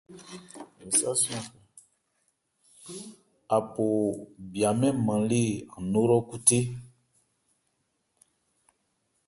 Apo 3.57 3.85
bya 4.51 4.69
mɛ́n 4.79 4.93
nman 4.99 5.23
an 5.75 5.83
nó 5.91 5.99
hrɔ́khúthé. 6.07 6.59